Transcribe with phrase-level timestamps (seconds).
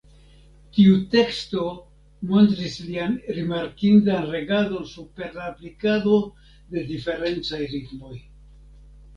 [0.77, 1.65] Tiu teksto
[2.31, 6.17] montris lian rimarkindan regadon super la aplikado
[6.75, 8.15] de diferencaj ritmoj.